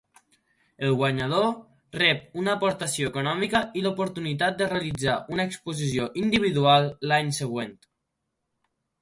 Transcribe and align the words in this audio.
El 0.85 0.93
guanyador 1.01 1.51
rep 1.99 2.39
una 2.43 2.55
aportació 2.59 3.11
econòmica 3.11 3.61
i 3.81 3.83
l’oportunitat 3.89 4.57
de 4.63 4.69
realitzar 4.73 5.19
una 5.37 5.47
exposició 5.51 6.09
individual 6.25 6.91
l’any 7.13 7.33
següent. 7.43 7.79